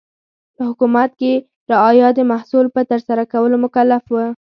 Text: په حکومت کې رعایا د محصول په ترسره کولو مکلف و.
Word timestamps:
په 0.55 0.61
حکومت 0.69 1.11
کې 1.19 1.33
رعایا 1.71 2.07
د 2.15 2.19
محصول 2.31 2.65
په 2.75 2.81
ترسره 2.91 3.23
کولو 3.33 3.55
مکلف 3.63 4.03
و. 4.09 4.15